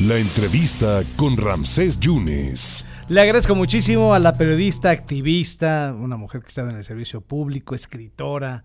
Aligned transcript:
La 0.00 0.18
entrevista 0.18 1.02
con 1.16 1.38
Ramsés 1.38 1.98
Yunes. 1.98 2.86
Le 3.08 3.18
agradezco 3.18 3.54
muchísimo 3.54 4.12
a 4.12 4.18
la 4.18 4.36
periodista, 4.36 4.90
activista, 4.90 5.96
una 5.98 6.18
mujer 6.18 6.42
que 6.42 6.48
está 6.48 6.68
en 6.68 6.76
el 6.76 6.84
servicio 6.84 7.22
público, 7.22 7.74
escritora, 7.74 8.64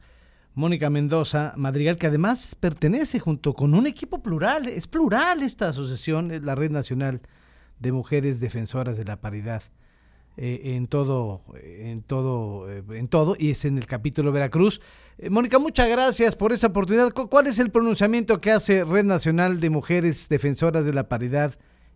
Mónica 0.55 0.89
Mendoza 0.89 1.53
Madrigal, 1.55 1.95
que 1.95 2.07
además 2.07 2.55
pertenece 2.55 3.19
junto 3.19 3.53
con 3.53 3.75
un 3.75 3.87
equipo 3.87 4.21
plural, 4.21 4.67
es 4.67 4.87
plural 4.87 5.41
esta 5.41 5.69
asociación, 5.69 6.31
es 6.31 6.43
la 6.43 6.53
Red 6.53 6.71
Nacional 6.71 7.21
de 7.79 7.93
Mujeres 7.93 8.41
Defensoras 8.41 8.97
de 8.97 9.05
la 9.05 9.21
Paridad. 9.21 9.63
Eh, 10.37 10.75
en 10.75 10.87
todo, 10.87 11.41
en 11.61 12.03
todo, 12.03 12.71
eh, 12.71 12.83
en 12.91 13.09
todo, 13.09 13.35
y 13.37 13.51
es 13.51 13.65
en 13.65 13.77
el 13.77 13.85
capítulo 13.85 14.31
Veracruz. 14.31 14.81
Eh, 15.17 15.29
Mónica, 15.29 15.59
muchas 15.59 15.89
gracias 15.89 16.35
por 16.37 16.53
esta 16.53 16.67
oportunidad. 16.67 17.11
¿Cuál 17.11 17.47
es 17.47 17.59
el 17.59 17.69
pronunciamiento 17.69 18.39
que 18.39 18.51
hace 18.51 18.85
Red 18.85 19.03
Nacional 19.03 19.59
de 19.59 19.69
Mujeres 19.69 20.29
Defensoras 20.29 20.85
de 20.85 20.93
la 20.93 21.09
Paridad 21.09 21.55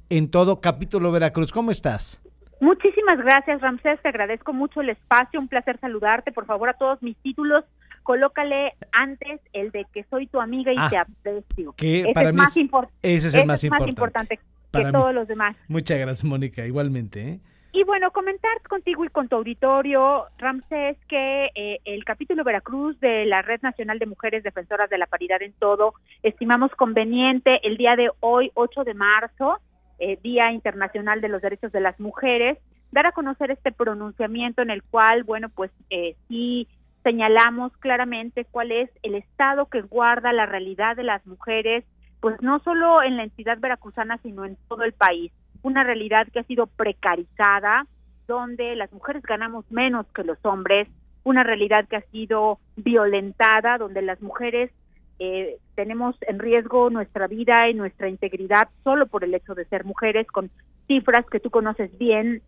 en 0.10 0.30
todo 0.30 0.60
capítulo 0.60 1.14
Veracruz? 1.14 1.54
¿Cómo 1.54 1.72
estás? 1.72 2.22
Muchísimas 2.60 3.18
gracias, 3.20 3.62
Ramsés. 3.62 4.02
Te 4.02 4.10
agradezco 4.10 4.52
mucho 4.52 4.82
el 4.82 4.90
espacio. 4.90 5.40
Un 5.40 5.48
placer 5.48 5.80
saludarte. 5.80 6.32
Por 6.34 6.46
favor, 6.46 6.68
a 6.68 6.74
todos 6.74 7.02
mis 7.02 7.16
títulos, 7.18 7.64
colócale 8.04 8.74
antes 8.92 9.40
el 9.54 9.72
de 9.72 9.86
que 9.94 10.04
soy 10.10 10.28
tu 10.28 10.42
amiga 10.42 10.74
y 10.74 10.78
ah, 10.78 10.90
te 10.90 10.98
aprecio. 10.98 11.74
Que 11.78 12.12
para 12.14 12.30
es 12.30 12.36
mí 12.36 12.42
más 12.42 12.58
ese 13.02 13.28
es 13.28 13.34
el 13.34 13.46
más, 13.46 13.64
importante. 13.64 14.40
que 14.72 14.92
todos 14.92 15.14
los 15.14 15.28
demás. 15.28 15.56
Muchas 15.70 15.98
gracias, 16.00 16.26
Mónica. 16.26 16.66
Igualmente. 16.66 17.30
¿eh? 17.30 17.40
Y 17.76 17.84
bueno, 17.84 18.10
comentar 18.12 18.62
contigo 18.70 19.04
y 19.04 19.10
con 19.10 19.28
tu 19.28 19.36
auditorio, 19.36 20.28
Ramsés, 20.38 20.98
que 21.10 21.50
eh, 21.56 21.80
el 21.84 22.06
capítulo 22.06 22.46
Veracruz 22.46 22.98
de 23.02 23.26
la 23.26 23.42
Red 23.42 23.64
Nacional 23.64 24.00
de 24.00 24.06
Mujeres 24.06 24.44
Defensoras 24.44 24.90
de 24.90 24.98
la 24.98 25.08
Paridad 25.08 25.42
en 25.42 25.52
Todo, 25.52 25.94
estimamos 26.24 26.72
conveniente 26.72 27.60
el 27.68 27.76
día 27.76 27.98
de 27.98 28.10
hoy, 28.22 28.50
8 28.54 28.86
de 28.86 28.94
marzo, 28.94 29.60
eh, 30.00 30.18
Día 30.24 30.54
Internacional 30.54 31.20
de 31.20 31.28
los 31.28 31.42
Derechos 31.42 31.74
de 31.74 31.82
las 31.82 32.00
Mujeres, 32.00 32.58
dar 32.94 33.08
a 33.08 33.12
conocer 33.12 33.52
este 33.52 33.74
pronunciamiento 33.74 34.62
en 34.62 34.70
el 34.70 34.82
cual, 34.82 35.26
bueno, 35.26 35.50
pues 35.50 35.70
eh, 35.90 36.16
sí 36.30 36.70
señalamos 37.04 37.76
claramente 37.80 38.46
cuál 38.46 38.72
es 38.72 38.90
el 39.04 39.16
estado 39.16 39.66
que 39.66 39.82
guarda 39.82 40.32
la 40.32 40.46
realidad 40.46 40.96
de 40.96 41.04
las 41.04 41.28
mujeres, 41.28 41.84
pues 42.22 42.42
no 42.42 42.60
solo 42.60 43.04
en 43.04 43.18
la 43.18 43.24
entidad 43.24 43.60
veracruzana, 43.60 44.18
sino 44.20 44.46
en 44.46 44.56
todo 44.70 44.86
el 44.86 44.94
país 44.94 45.34
una 45.66 45.84
realidad 45.84 46.28
que 46.32 46.40
ha 46.40 46.44
sido 46.44 46.68
precarizada, 46.68 47.88
donde 48.28 48.76
las 48.76 48.94
mujeres 48.94 49.24
ganamos 49.24 49.66
menos 49.72 50.06
que 50.14 50.24
los 50.24 50.38
hombres, 50.44 50.88
una 51.24 51.44
realidad 51.44 51.88
que 51.88 51.96
ha 51.96 52.06
sido 52.12 52.60
violentada, 52.76 53.80
donde 53.80 54.04
las 54.04 54.22
mujeres 54.22 54.70
eh, 55.18 55.58
tenemos 55.74 56.16
en 56.22 56.38
riesgo 56.38 56.92
nuestra 56.92 57.26
vida 57.26 57.68
y 57.68 57.74
nuestra 57.74 58.10
integridad 58.10 58.70
solo 58.84 59.08
por 59.08 59.24
el 59.24 59.34
hecho 59.34 59.56
de 59.56 59.66
ser 59.66 59.86
mujeres, 59.86 60.28
con 60.28 60.52
cifras 60.88 61.26
que 61.32 61.40
tú 61.40 61.50
conoces 61.50 61.98
bien 61.98 62.44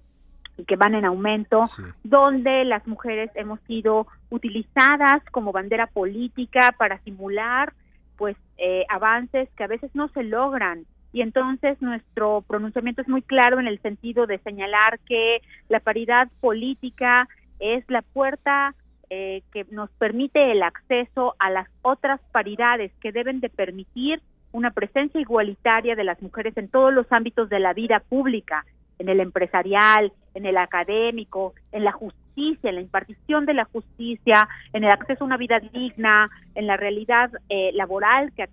y 0.56 0.66
que 0.66 0.76
van 0.76 0.94
en 0.94 1.06
aumento, 1.06 1.64
donde 2.04 2.66
las 2.66 2.86
mujeres 2.86 3.32
hemos 3.34 3.60
sido 3.62 4.06
utilizadas 4.30 5.24
como 5.32 5.52
bandera 5.52 5.88
política 5.88 6.76
para 6.78 7.00
simular 7.00 7.74
pues 8.16 8.38
eh, 8.60 8.86
avances 8.90 9.50
que 9.56 9.64
a 9.64 9.68
veces 9.68 9.90
no 9.96 10.08
se 10.10 10.24
logran 10.24 10.86
y 11.18 11.24
entonces 11.24 11.82
nuestro 11.82 12.44
pronunciamiento 12.48 13.02
es 13.02 13.08
muy 13.08 13.24
claro 13.24 13.60
en 13.60 13.66
el 13.66 13.82
sentido 13.82 14.28
de 14.28 14.38
señalar 14.38 15.00
que 15.00 15.42
la 15.68 15.80
paridad 15.80 16.28
política 16.42 17.28
es 17.60 17.84
la 17.90 18.04
puerta 18.04 18.76
eh, 19.10 19.42
que 19.52 19.66
nos 19.72 19.90
permite 19.98 20.52
el 20.52 20.62
acceso 20.62 21.34
a 21.40 21.50
las 21.50 21.68
otras 21.82 22.22
paridades 22.32 22.92
que 23.02 23.12
deben 23.12 23.40
de 23.40 23.50
permitir 23.50 24.22
una 24.52 24.70
presencia 24.70 25.20
igualitaria 25.20 25.96
de 25.96 26.04
las 26.04 26.22
mujeres 26.22 26.56
en 26.56 26.70
todos 26.70 26.94
los 26.94 27.12
ámbitos 27.12 27.50
de 27.50 27.62
la 27.62 27.74
vida 27.74 28.00
pública, 28.00 28.64
en 29.00 29.10
el 29.10 29.20
empresarial, 29.20 30.12
en 30.34 30.46
el 30.46 30.58
académico, 30.58 31.54
en 31.72 31.84
la 31.84 31.92
justicia 31.92 32.28
en 32.38 32.76
la 32.76 32.82
impartición 32.82 33.46
de 33.46 33.54
la 33.54 33.66
justicia, 33.66 34.48
en 34.74 34.84
el 34.84 34.92
acceso 34.92 35.24
a 35.24 35.28
una 35.28 35.38
vida 35.38 35.60
digna, 35.60 36.30
en 36.56 36.68
la 36.68 36.78
realidad 36.78 37.32
eh, 37.50 37.72
laboral 37.74 38.32
que, 38.34 38.48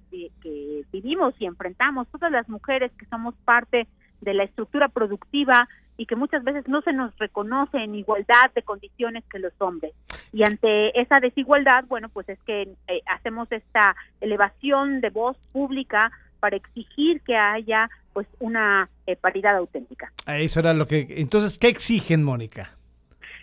vivimos 0.93 1.35
y 1.39 1.47
enfrentamos, 1.47 2.09
todas 2.09 2.33
las 2.33 2.49
mujeres 2.49 2.93
que 2.99 3.07
somos 3.07 3.35
parte 3.45 3.87
de 4.21 4.35
la 4.35 4.45
estructura 4.45 4.89
productiva 4.89 5.69
y 5.97 6.07
que 6.07 6.17
muchas 6.17 6.43
veces 6.45 6.67
no 6.67 6.81
se 6.83 6.93
nos 6.93 7.17
reconoce 7.19 7.79
en 7.79 7.95
igualdad 7.95 8.51
de 8.55 8.63
condiciones 8.63 9.23
que 9.31 9.39
los 9.39 9.53
hombres. 9.59 9.93
Y 10.33 10.45
ante 10.45 10.99
esa 10.99 11.21
desigualdad, 11.21 11.85
bueno, 11.87 12.09
pues 12.09 12.29
es 12.29 12.39
que 12.45 12.63
eh, 12.89 13.01
hacemos 13.07 13.51
esta 13.53 13.95
elevación 14.21 15.01
de 15.01 15.11
voz 15.11 15.37
pública 15.53 16.11
para 16.41 16.57
exigir 16.57 17.21
que 17.21 17.37
haya 17.37 17.91
pues 18.15 18.27
una 18.39 18.89
eh, 19.07 19.17
paridad 19.17 19.57
auténtica. 19.57 20.11
Eso 20.27 20.61
era 20.61 20.73
lo 20.73 20.87
que 20.87 21.07
entonces 21.19 21.59
qué 21.59 21.69
exigen, 21.69 22.23
Mónica? 22.23 22.71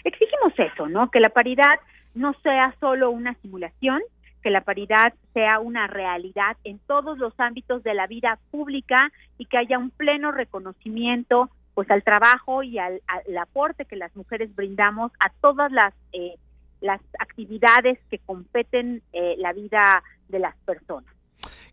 exigimos 0.04 0.54
eso, 0.58 0.88
¿no? 0.88 1.12
Que 1.12 1.20
la 1.20 1.30
paridad 1.30 1.80
no 2.16 2.34
sea 2.42 2.76
solo 2.80 3.12
una 3.12 3.36
simulación, 3.42 4.02
que 4.42 4.50
la 4.50 4.62
paridad 4.62 5.14
sea 5.34 5.60
una 5.60 5.86
realidad 5.86 6.58
en 6.64 6.80
todos 6.80 7.18
los 7.20 7.34
ámbitos 7.40 7.84
de 7.84 7.94
la 7.94 8.08
vida 8.08 8.40
pública 8.50 9.12
y 9.38 9.46
que 9.46 9.58
haya 9.58 9.78
un 9.78 9.92
pleno 9.92 10.32
reconocimiento 10.32 11.50
pues 11.76 11.90
al 11.92 12.04
trabajo 12.04 12.64
y 12.64 12.80
al, 12.80 13.02
aporte 13.40 13.86
que 13.86 13.96
las 13.96 14.16
mujeres 14.16 14.54
brindamos 14.56 15.12
a 15.20 15.30
todas 15.42 15.72
las 15.72 15.94
eh, 16.12 16.36
las 16.82 17.00
actividades 17.20 18.00
que 18.10 18.18
competen 18.18 19.04
eh, 19.14 19.36
la 19.38 19.54
vida 19.54 20.04
de 20.30 20.40
las 20.40 20.56
personas. 20.66 21.14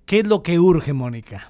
¿Qué 0.04 0.20
es 0.20 0.28
lo 0.28 0.42
que 0.42 0.58
urge, 0.58 0.92
Mónica? 0.92 1.48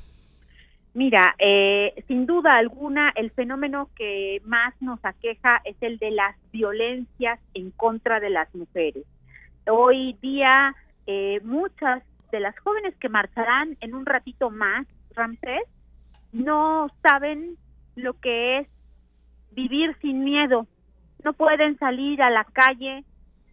Mira, 0.98 1.36
eh, 1.38 1.94
sin 2.09 2.26
duda 2.26 2.56
alguna, 2.56 3.12
el 3.14 3.31
fenómeno 3.31 3.88
que 3.94 4.42
más 4.44 4.75
nos 4.82 4.98
aqueja 5.04 5.60
es 5.62 5.76
el 5.81 5.97
de 5.98 6.10
las 6.10 6.34
violencias 6.50 7.38
en 7.54 7.70
contra 7.70 8.19
de 8.19 8.31
las 8.31 8.53
mujeres. 8.53 9.04
Hoy 9.70 10.14
día, 10.20 10.75
eh, 11.06 11.38
muchas 11.44 12.03
de 12.32 12.41
las 12.41 12.58
jóvenes 12.58 12.97
que 12.97 13.08
marcharán 13.08 13.76
en 13.81 13.94
un 13.94 14.06
ratito 14.06 14.50
más, 14.50 14.88
Ramsés, 15.14 15.62
no 16.32 16.88
saben 17.00 17.56
lo 17.94 18.14
que 18.14 18.58
es 18.58 18.69
vivir 19.53 19.97
sin 20.03 20.25
miedo. 20.25 20.66
No 21.22 21.32
pueden 21.32 21.78
salir 21.78 22.20
a 22.22 22.31
la 22.31 22.42
calle 22.42 23.04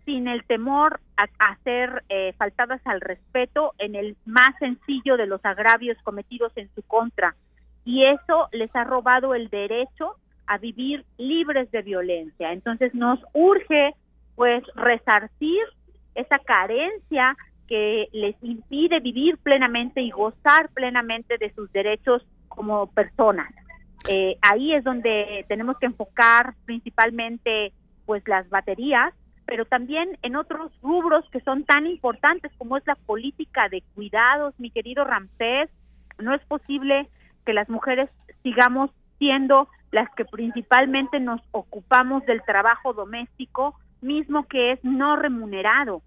sin 0.05 0.27
el 0.27 0.43
temor 0.45 0.99
a, 1.17 1.57
ser 1.63 2.03
eh, 2.09 2.33
faltadas 2.37 2.81
al 2.85 3.01
respeto 3.01 3.73
en 3.79 3.95
el 3.95 4.15
más 4.25 4.55
sencillo 4.59 5.17
de 5.17 5.25
los 5.25 5.43
agravios 5.43 5.97
cometidos 6.03 6.51
en 6.55 6.69
su 6.75 6.83
contra. 6.83 7.35
Y 7.83 8.05
eso 8.05 8.47
les 8.51 8.73
ha 8.75 8.83
robado 8.83 9.33
el 9.33 9.49
derecho 9.49 10.15
a 10.47 10.57
vivir 10.57 11.05
libres 11.17 11.71
de 11.71 11.81
violencia. 11.81 12.51
Entonces 12.51 12.93
nos 12.93 13.19
urge 13.33 13.93
pues 14.35 14.63
resarcir 14.75 15.61
esa 16.13 16.39
carencia 16.39 17.35
que 17.67 18.07
les 18.11 18.35
impide 18.43 18.99
vivir 18.99 19.37
plenamente 19.37 20.01
y 20.01 20.11
gozar 20.11 20.69
plenamente 20.73 21.37
de 21.37 21.51
sus 21.53 21.71
derechos 21.71 22.25
como 22.47 22.87
personas. 22.87 23.51
Eh, 24.07 24.37
ahí 24.41 24.73
es 24.73 24.83
donde 24.83 25.45
tenemos 25.47 25.77
que 25.79 25.87
enfocar 25.87 26.53
principalmente 26.65 27.73
pues 28.05 28.21
las 28.27 28.47
baterías 28.49 29.13
pero 29.45 29.65
también 29.65 30.17
en 30.21 30.35
otros 30.35 30.71
rubros 30.81 31.23
que 31.31 31.41
son 31.41 31.63
tan 31.63 31.85
importantes 31.85 32.51
como 32.57 32.77
es 32.77 32.87
la 32.87 32.95
política 32.95 33.69
de 33.69 33.83
cuidados, 33.93 34.53
mi 34.57 34.71
querido 34.71 35.03
Ramsés. 35.03 35.69
No 36.17 36.33
es 36.33 36.43
posible 36.45 37.09
que 37.45 37.53
las 37.53 37.69
mujeres 37.69 38.09
sigamos 38.43 38.89
siendo 39.17 39.67
las 39.91 40.09
que 40.15 40.25
principalmente 40.25 41.19
nos 41.19 41.41
ocupamos 41.51 42.25
del 42.25 42.41
trabajo 42.43 42.93
doméstico 42.93 43.75
mismo 44.01 44.47
que 44.47 44.73
es 44.73 44.83
no 44.83 45.15
remunerado 45.15 46.01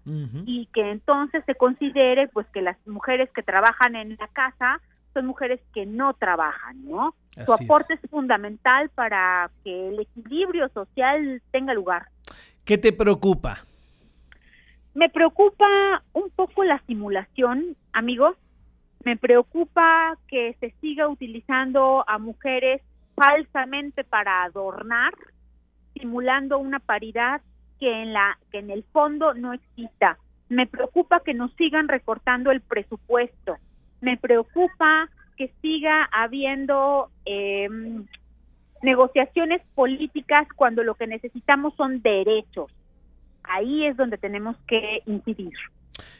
y 0.45 0.67
que 0.73 0.91
entonces 0.91 1.43
se 1.45 1.55
considere 1.55 2.27
pues 2.29 2.47
que 2.47 2.61
las 2.61 2.77
mujeres 2.87 3.29
que 3.33 3.43
trabajan 3.43 3.95
en 3.95 4.15
la 4.17 4.27
casa 4.29 4.79
son 5.13 5.25
mujeres 5.25 5.59
que 5.73 5.85
no 5.85 6.13
trabajan, 6.13 6.85
¿no? 6.85 7.15
Su 7.45 7.53
aporte 7.53 7.95
es 7.95 8.09
fundamental 8.09 8.89
para 8.89 9.49
que 9.63 9.89
el 9.89 9.99
equilibrio 9.99 10.69
social 10.69 11.41
tenga 11.51 11.73
lugar. 11.73 12.07
¿Qué 12.69 12.77
te 12.77 12.93
preocupa? 12.93 13.65
Me 14.93 15.09
preocupa 15.09 16.03
un 16.13 16.29
poco 16.29 16.63
la 16.63 16.79
simulación, 16.85 17.75
amigos. 17.93 18.37
Me 19.03 19.17
preocupa 19.17 20.15
que 20.27 20.55
se 20.59 20.69
siga 20.79 21.07
utilizando 21.07 22.03
a 22.07 22.19
mujeres 22.19 22.83
falsamente 23.15 24.03
para 24.03 24.43
adornar, 24.43 25.13
simulando 25.95 26.59
una 26.59 26.77
paridad 26.77 27.41
que 27.79 28.03
en 28.03 28.13
la 28.13 28.37
que 28.51 28.59
en 28.59 28.69
el 28.69 28.83
fondo 28.83 29.33
no 29.33 29.53
exista. 29.53 30.19
Me 30.47 30.67
preocupa 30.67 31.21
que 31.25 31.33
nos 31.33 31.51
sigan 31.55 31.87
recortando 31.87 32.51
el 32.51 32.61
presupuesto. 32.61 33.57
Me 33.99 34.15
preocupa 34.15 35.09
que 35.37 35.51
siga 35.63 36.07
habiendo 36.11 37.09
eh, 37.25 37.67
negociaciones 38.81 39.61
políticas 39.75 40.47
cuando 40.55 40.83
lo 40.83 40.95
que 40.95 41.07
necesitamos 41.07 41.73
son 41.75 42.01
derechos. 42.01 42.71
Ahí 43.43 43.85
es 43.85 43.97
donde 43.97 44.17
tenemos 44.17 44.57
que 44.67 45.01
incidir. 45.05 45.53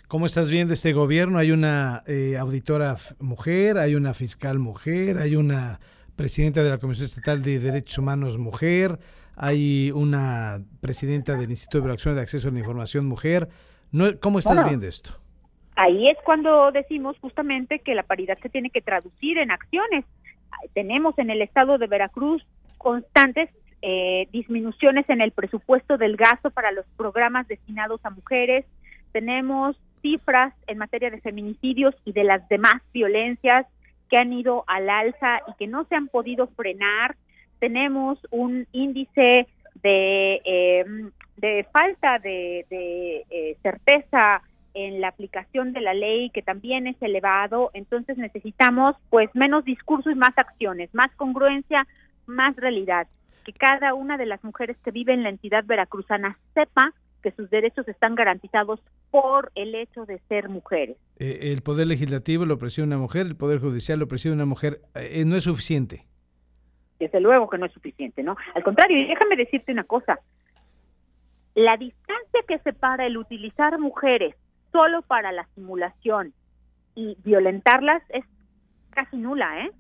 ¿Cómo 0.07 0.25
estás 0.25 0.50
viendo 0.50 0.73
este 0.73 0.94
gobierno? 0.94 1.38
Hay 1.38 1.51
una 1.51 2.03
eh, 2.07 2.38
auditora 2.38 2.95
mujer, 3.19 3.77
hay 3.77 3.95
una 3.95 4.13
fiscal 4.13 4.57
mujer, 4.57 5.17
hay 5.17 5.35
una 5.35 5.79
presidenta 6.15 6.63
de 6.63 6.69
la 6.69 6.79
Comisión 6.79 7.06
Estatal 7.06 7.44
de 7.44 7.59
Derechos 7.59 7.97
Humanos 8.00 8.38
mujer, 8.38 9.00
hay 9.35 9.91
una 9.91 10.59
presidenta 10.81 11.35
del 11.35 11.50
Instituto 11.50 11.77
de 11.77 11.83
Evaluación 11.83 12.15
de 12.15 12.21
Acceso 12.21 12.50
a 12.50 12.51
la 12.51 12.59
Información 12.59 13.06
mujer. 13.06 13.50
¿Cómo 14.19 14.39
estás 14.39 14.65
viendo 14.65 14.85
esto? 14.88 15.11
Ahí 15.75 16.09
es 16.09 16.17
cuando 16.25 16.71
decimos 16.73 17.15
justamente 17.21 17.79
que 17.79 17.95
la 17.95 18.03
paridad 18.03 18.38
se 18.41 18.50
tiene 18.50 18.69
que 18.69 18.81
traducir 18.81 19.38
en 19.38 19.50
acciones. 19.50 20.03
Tenemos 20.73 21.17
en 21.17 21.29
el 21.29 21.41
estado 21.41 21.77
de 21.77 21.87
Veracruz 21.87 22.45
constantes 22.77 23.49
eh, 23.81 24.27
disminuciones 24.31 25.09
en 25.09 25.21
el 25.21 25.31
presupuesto 25.31 25.97
del 25.97 26.17
gasto 26.17 26.51
para 26.51 26.71
los 26.71 26.85
programas 26.97 27.47
destinados 27.47 28.01
a 28.03 28.09
mujeres. 28.09 28.65
Tenemos 29.11 29.79
cifras 30.01 30.53
en 30.67 30.77
materia 30.77 31.09
de 31.09 31.21
feminicidios 31.21 31.95
y 32.05 32.11
de 32.11 32.23
las 32.23 32.47
demás 32.49 32.81
violencias 32.93 33.65
que 34.09 34.17
han 34.17 34.33
ido 34.33 34.63
al 34.67 34.89
alza 34.89 35.39
y 35.47 35.53
que 35.57 35.67
no 35.67 35.85
se 35.85 35.95
han 35.95 36.07
podido 36.07 36.47
frenar. 36.47 37.15
Tenemos 37.59 38.19
un 38.31 38.67
índice 38.71 39.47
de, 39.81 40.41
eh, 40.43 40.85
de 41.37 41.65
falta 41.71 42.19
de, 42.19 42.65
eh, 42.69 43.57
certeza 43.61 44.41
en 44.74 45.01
la 45.01 45.10
aplicación 45.10 45.74
de 45.74 45.81
la 45.81 45.94
ley 45.94 46.30
que 46.30 46.42
también 46.42 46.88
es 46.88 46.95
elevado, 47.01 47.71
entonces 47.74 48.18
necesitamos 48.18 48.95
pues 49.10 49.30
menos 49.33 49.66
discurso 49.66 50.10
y 50.10 50.16
más 50.16 50.38
acciones, 50.38 50.94
más 50.94 51.12
congruencia, 51.16 51.88
más 52.25 52.56
realidad, 52.56 53.07
que 53.44 53.54
cada 53.54 53.94
una 53.94 54.18
de 54.18 54.25
las 54.25 54.44
mujeres 54.44 54.77
que 54.83 54.92
vive 54.92 55.13
en 55.13 55.24
la 55.24 55.30
entidad 55.30 55.66
veracruzana 55.66 56.38
sepa 56.54 56.94
que 57.21 57.31
sus 57.31 57.50
derechos 57.50 57.88
están 57.88 58.16
garantizados 58.16 58.80
por 59.12 59.51
el 59.56 59.75
hecho 59.75 60.06
de 60.06 60.19
ser 60.30 60.50
mujeres. 60.50 60.98
Eh, 61.18 61.51
el 61.51 61.62
poder 61.62 61.88
legislativo 61.88 62.45
lo 62.45 62.57
preside 62.57 62.86
una 62.86 62.98
mujer, 62.98 63.25
el 63.25 63.36
poder 63.36 63.60
judicial 63.60 64.00
lo 64.00 64.07
preside 64.07 64.33
una 64.33 64.45
mujer, 64.45 64.80
eh, 64.95 65.24
no 65.25 65.36
es 65.36 65.44
suficiente. 65.44 66.06
Desde 67.00 67.19
luego 67.19 67.50
que 67.50 67.57
no 67.57 67.66
es 67.66 67.74
suficiente, 67.74 68.24
¿no? 68.24 68.36
Al 68.56 68.63
contrario, 68.63 68.98
y 68.98 69.07
déjame 69.07 69.36
decirte 69.36 69.71
una 69.71 69.83
cosa, 69.83 70.19
la 71.56 71.77
distancia 71.77 72.42
que 72.48 72.60
separa 72.60 73.06
el 73.06 73.18
utilizar 73.18 73.77
mujeres 73.80 74.36
solo 74.71 75.01
para 75.01 75.31
la 75.31 75.48
simulación 75.56 76.33
y 76.95 77.18
violentarlas 77.24 78.04
es 78.10 78.25
casi 78.92 79.18
nula, 79.18 79.66
¿eh? 79.66 79.71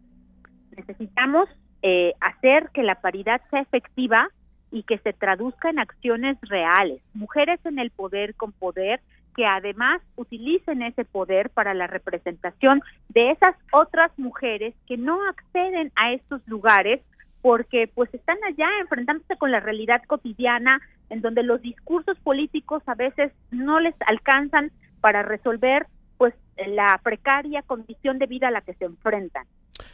Necesitamos 0.75 1.49
eh, 1.81 2.13
hacer 2.21 2.69
que 2.73 2.83
la 2.83 2.95
paridad 2.95 3.41
sea 3.49 3.61
efectiva 3.61 4.29
y 4.71 4.83
que 4.83 4.99
se 4.99 5.13
traduzca 5.13 5.69
en 5.69 5.79
acciones 5.79 6.37
reales. 6.41 7.01
Mujeres 7.13 7.59
en 7.65 7.79
el 7.79 7.91
poder 7.91 8.35
con 8.35 8.51
poder 8.51 9.01
que 9.35 9.45
además 9.45 10.01
utilicen 10.15 10.81
ese 10.81 11.05
poder 11.05 11.49
para 11.49 11.73
la 11.73 11.87
representación 11.87 12.81
de 13.09 13.31
esas 13.31 13.55
otras 13.71 14.11
mujeres 14.17 14.75
que 14.87 14.97
no 14.97 15.19
acceden 15.29 15.91
a 15.95 16.11
estos 16.11 16.45
lugares 16.47 17.01
porque 17.41 17.89
pues 17.93 18.13
están 18.13 18.37
allá 18.47 18.67
enfrentándose 18.81 19.37
con 19.37 19.51
la 19.51 19.59
realidad 19.59 20.01
cotidiana 20.07 20.81
en 21.09 21.21
donde 21.21 21.43
los 21.43 21.61
discursos 21.61 22.17
políticos 22.19 22.83
a 22.85 22.95
veces 22.95 23.31
no 23.51 23.79
les 23.79 23.95
alcanzan 24.05 24.71
para 25.01 25.23
resolver 25.23 25.87
pues 26.17 26.33
la 26.67 26.99
precaria 27.03 27.61
condición 27.61 28.19
de 28.19 28.27
vida 28.27 28.49
a 28.49 28.51
la 28.51 28.61
que 28.61 28.73
se 28.73 28.85
enfrentan. 28.85 29.45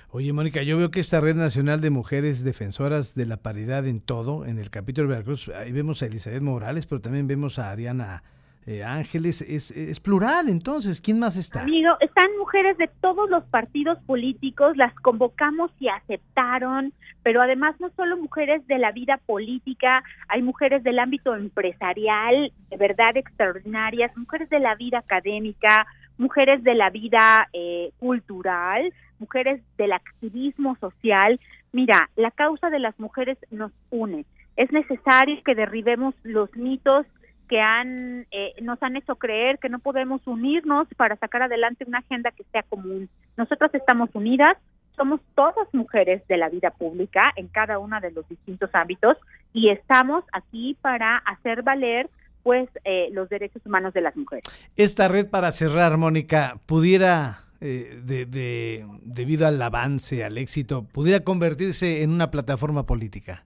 Oye, 0.10 0.34
Mónica, 0.34 0.64
yo 0.64 0.78
veo 0.78 0.90
que 0.90 1.00
esta 1.00 1.20
Red 1.20 1.36
Nacional 1.36 1.82
de 1.82 1.92
Mujeres 1.92 2.44
Defensoras 2.44 3.14
de 3.14 3.26
la 3.28 3.38
Paridad 3.38 3.86
en 3.86 4.00
todo, 4.00 4.46
en 4.46 4.58
el 4.58 4.72
capítulo 4.72 5.08
de 5.08 5.16
Veracruz, 5.16 5.50
ahí 5.50 5.72
vemos 5.72 6.02
a 6.02 6.08
Elizabeth 6.08 6.42
Morales, 6.42 6.88
pero 6.88 7.02
también 7.02 7.28
vemos 7.28 7.60
a 7.60 7.70
Ariana 7.70 8.24
eh, 8.68 8.84
Ángeles, 8.84 9.42
es, 9.42 10.00
plural, 10.00 10.50
entonces, 10.50 11.00
¿quién 11.00 11.20
más 11.20 11.38
está? 11.38 11.62
Amigo, 11.62 11.92
están 12.00 12.36
mujeres 12.40 12.78
de 12.78 12.90
todos 13.00 13.30
los 13.30 13.44
partidos 13.46 14.00
políticos, 14.06 14.76
las 14.76 14.94
convocamos 14.96 15.70
y 15.80 15.88
aceptaron, 15.88 16.92
pero 17.22 17.44
además 17.44 17.76
no 17.80 17.92
solo 17.92 18.18
mujeres 18.18 18.66
de 18.66 18.80
la 18.80 18.92
vida 18.92 19.20
política, 19.26 20.04
hay 20.28 20.42
mujeres 20.42 20.84
del 20.84 20.98
ámbito 20.98 21.36
empresarial, 21.36 22.52
de 22.70 22.78
verdad 22.78 23.16
extraordinarias, 23.18 24.16
mujeres 24.18 24.50
de 24.50 24.60
la 24.60 24.74
vida 24.74 24.98
académica, 24.98 25.86
mujeres 26.18 26.64
de 26.64 26.74
la 26.74 26.90
vida 26.90 27.48
eh, 27.54 27.92
cultural, 28.00 28.92
mujeres 29.20 29.62
del 29.78 29.94
activismo 29.94 30.76
social. 30.78 31.40
Mira, 31.72 32.10
la 32.16 32.32
causa 32.32 32.70
de 32.70 32.80
las 32.80 33.00
mujeres 33.00 33.38
nos 33.52 33.72
une. 33.92 34.26
Es 34.56 34.72
necesario 34.72 35.44
que 35.44 35.56
derribemos 35.56 36.16
los 36.24 36.56
mitos 36.56 37.06
que 37.48 37.60
han 37.62 38.26
eh, 38.32 38.54
nos 38.62 38.82
han 38.82 38.96
hecho 38.96 39.16
creer 39.16 39.60
que 39.60 39.70
no 39.70 39.80
podemos 39.80 40.26
unirnos 40.26 40.88
para 40.98 41.16
sacar 41.18 41.44
adelante 41.44 41.86
una 41.88 42.00
agenda 42.00 42.32
que 42.32 42.44
sea 42.52 42.64
común. 42.64 43.10
Nosotras 43.38 43.74
estamos 43.74 44.10
unidas, 44.14 44.58
somos 44.96 45.20
todas 45.36 45.68
mujeres 45.74 46.26
de 46.28 46.38
la 46.38 46.50
vida 46.50 46.72
pública 46.72 47.34
en 47.36 47.48
cada 47.48 47.80
uno 47.80 48.00
de 48.00 48.12
los 48.12 48.28
distintos 48.28 48.70
ámbitos 48.74 49.18
y 49.54 49.70
estamos 49.70 50.24
aquí 50.34 50.78
para 50.82 51.18
hacer 51.18 51.64
valer 51.64 52.10
pues 52.44 52.70
eh, 52.84 53.10
los 53.12 53.28
derechos 53.28 53.66
humanos 53.66 53.94
de 53.94 54.02
las 54.02 54.16
mujeres. 54.16 54.44
Esta 54.76 55.08
red, 55.08 55.28
para 55.32 55.52
cerrar, 55.52 55.98
Mónica, 55.98 56.60
pudiera, 56.68 57.40
eh, 57.60 58.00
de, 58.04 58.86
debido 59.02 59.48
al 59.48 59.60
avance, 59.60 60.24
al 60.24 60.38
éxito, 60.38 60.86
pudiera 60.94 61.24
convertirse 61.24 62.04
en 62.04 62.12
una 62.12 62.30
plataforma 62.30 62.86
política. 62.86 63.46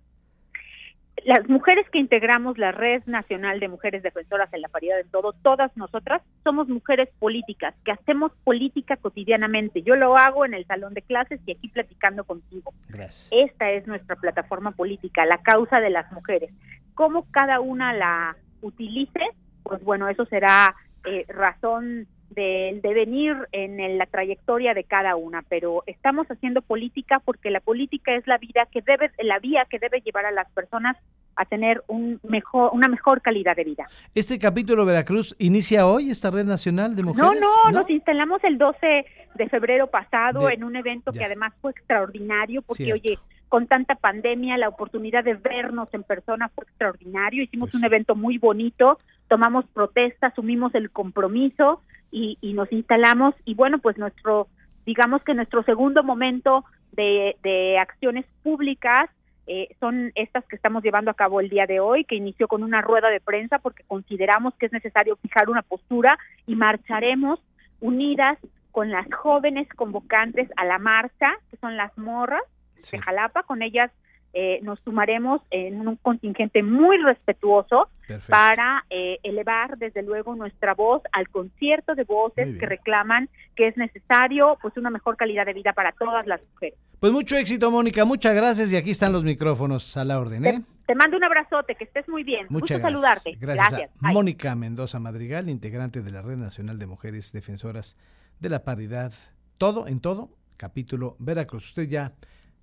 Las 1.26 1.48
mujeres 1.50 1.90
que 1.90 2.00
integramos 2.00 2.58
la 2.58 2.72
Red 2.72 3.04
Nacional 3.06 3.60
de 3.60 3.68
Mujeres 3.68 4.04
Defensoras 4.04 4.52
en 4.54 4.62
la 4.62 4.68
Paridad 4.68 4.98
de 4.98 5.04
Todo, 5.06 5.34
todas 5.34 5.76
nosotras 5.76 6.22
somos 6.44 6.68
mujeres 6.68 7.10
políticas, 7.20 7.74
que 7.84 7.92
hacemos 7.92 8.32
política 8.44 8.98
cotidianamente. 8.98 9.82
Yo 9.82 9.96
lo 9.96 10.18
hago 10.18 10.46
en 10.46 10.54
el 10.54 10.66
salón 10.66 10.94
de 10.94 11.02
clases 11.02 11.40
y 11.46 11.52
aquí 11.52 11.68
platicando 11.70 12.24
contigo. 12.24 12.74
Gracias. 12.90 13.30
Esta 13.32 13.72
es 13.72 13.88
nuestra 13.88 14.16
plataforma 14.16 14.72
política, 14.72 15.26
la 15.26 15.38
causa 15.40 15.80
de 15.80 15.90
las 15.90 16.12
mujeres. 16.12 16.52
Cómo 16.96 17.26
cada 17.32 17.60
una 17.60 17.94
la 17.94 18.36
utilice, 18.62 19.22
pues 19.64 19.84
bueno, 19.84 20.10
eso 20.10 20.26
será 20.26 20.76
eh, 21.06 21.26
razón 21.30 22.08
del 22.30 22.82
devenir 22.82 23.36
en 23.52 23.98
la 23.98 24.06
trayectoria 24.06 24.74
de 24.74 24.84
cada 24.84 25.16
una, 25.16 25.44
pero 25.50 25.84
estamos 25.88 26.28
haciendo 26.28 26.62
política 26.62 27.20
porque 27.20 27.50
la 27.50 27.60
política 27.60 28.16
es 28.16 28.28
la 28.28 28.38
vida 28.38 28.68
que 28.72 28.82
debe, 28.82 29.12
la 29.20 29.40
vía 29.40 29.66
que 29.70 29.80
debe 29.80 30.02
llevar 30.02 30.26
a 30.26 30.32
las 30.32 30.50
personas 30.52 30.98
a 31.36 31.46
tener 31.46 31.84
un 31.88 32.20
mejor, 32.24 32.72
una 32.74 32.88
mejor 32.88 33.22
calidad 33.22 33.56
de 33.56 33.64
vida. 33.64 33.88
Este 34.14 34.38
capítulo 34.38 34.86
Veracruz 34.86 35.36
inicia 35.40 35.88
hoy 35.88 36.10
esta 36.10 36.30
red 36.30 36.46
nacional 36.46 36.96
de 36.96 37.04
mujeres. 37.04 37.42
No, 37.42 37.72
no, 37.72 37.80
nos 37.80 37.90
instalamos 37.90 38.44
el 38.44 38.58
12 38.58 39.06
de 39.36 39.50
febrero 39.50 39.88
pasado 39.88 40.50
en 40.50 40.64
un 40.64 40.76
evento 40.76 41.12
que 41.12 41.24
además 41.24 41.54
fue 41.62 41.72
extraordinario 41.72 42.62
porque 42.62 42.92
oye 42.94 43.18
con 43.48 43.66
tanta 43.66 43.96
pandemia, 43.96 44.58
la 44.58 44.70
oportunidad 44.70 45.24
de 45.24 45.34
vernos 45.34 45.90
en 45.94 46.04
persona 46.04 46.50
fue 46.50 46.66
extraordinario. 46.66 47.42
Hicimos 47.42 47.72
pues 47.72 47.82
un 47.82 47.86
evento 47.86 48.16
muy 48.16 48.38
bonito, 48.38 49.00
tomamos 49.28 49.66
protesta, 49.74 50.28
asumimos 50.28 50.76
el 50.76 50.92
compromiso 50.92 51.82
y, 52.12 52.38
nos 52.54 52.72
instalamos. 52.72 53.36
Y 53.46 53.56
bueno, 53.56 53.80
pues 53.80 53.98
nuestro, 53.98 54.48
digamos 54.86 55.24
que 55.24 55.34
nuestro 55.34 55.64
segundo 55.64 56.04
momento 56.04 56.66
de, 56.92 57.78
acciones 57.80 58.26
públicas 58.44 59.10
eh, 59.48 59.70
son 59.80 60.12
estas 60.16 60.46
que 60.46 60.56
estamos 60.56 60.84
llevando 60.84 61.12
a 61.12 61.16
cabo 61.16 61.40
el 61.40 61.50
día 61.50 61.66
de 61.66 61.80
hoy, 61.80 62.04
que 62.04 62.16
inició 62.16 62.48
con 62.48 62.62
una 62.62 62.82
rueda 62.82 63.10
de 63.10 63.20
prensa 63.20 63.60
porque 63.60 63.84
consideramos 63.88 64.54
que 64.56 64.68
es 64.68 64.72
necesario 64.72 65.16
fijar 65.18 65.50
una 65.50 65.62
postura 65.62 66.18
y 66.46 66.56
marcharemos 66.56 67.40
unidas 67.80 68.38
con 68.72 68.92
las 68.92 69.08
jóvenes 69.12 69.68
convocantes 69.76 70.50
a 70.56 70.66
la 70.66 70.78
marcha, 70.78 71.32
que 71.50 71.58
son 71.58 71.78
las 71.78 71.98
morras, 71.98 72.44
de 72.92 73.00
Jalapa. 73.00 73.44
Con 73.44 73.62
ellas 73.62 73.92
eh, 74.34 74.60
nos 74.62 74.80
sumaremos 74.82 75.42
en 75.50 75.88
un 75.88 75.96
contingente 75.96 76.62
muy 76.62 76.98
respetuoso 76.98 77.90
para 78.28 78.86
eh, 78.90 79.20
elevar 79.24 79.78
desde 79.78 80.04
luego 80.04 80.36
nuestra 80.36 80.74
voz 80.74 81.02
al 81.12 81.30
concierto 81.30 81.96
de 81.96 82.04
voces 82.04 82.58
que 82.58 82.66
reclaman 82.66 83.30
que 83.56 83.68
es 83.68 83.78
necesario 83.78 84.58
pues 84.62 84.78
una 84.78 84.90
mejor 84.90 85.18
calidad 85.18 85.46
de 85.46 85.54
vida 85.54 85.74
para 85.74 85.92
todas 85.94 86.28
las 86.28 86.42
mujeres. 86.54 86.78
Pues 87.00 87.12
mucho 87.12 87.38
éxito 87.38 87.72
Mónica, 87.72 88.06
muchas 88.06 88.36
gracias 88.36 88.72
y 88.72 88.78
aquí 88.78 88.92
están 88.92 89.14
los 89.14 89.24
micrófonos 89.24 89.98
a 89.98 90.06
la 90.06 90.20
orden. 90.20 90.46
¿eh? 90.46 90.62
Te, 90.86 90.96
mando 90.96 91.18
un 91.18 91.24
abrazote, 91.24 91.76
que 91.76 91.86
estés 91.86 92.08
muy 92.08 92.24
bien. 92.24 92.48
Muchas 92.50 92.82
Gusto 92.82 92.92
saludarte. 92.92 93.36
Gracias. 93.40 93.92
Mónica 94.00 94.56
Mendoza 94.56 95.00
Madrigal, 95.00 95.50
integrante 95.50 96.02
de 96.02 96.12
la 96.12 96.22
Red 96.22 96.38
Nacional 96.38 96.78
de 96.78 96.88
Mujeres 96.88 97.32
Defensoras 97.32 97.96
de 98.40 98.50
la 98.50 98.64
Paridad. 98.64 99.14
Todo 99.58 99.88
en 99.88 100.02
todo, 100.02 100.30
capítulo 100.58 101.16
Veracruz. 101.20 101.70
Usted 101.70 101.88
ya 101.88 102.14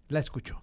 la 0.09 0.21
escuchó. 0.21 0.63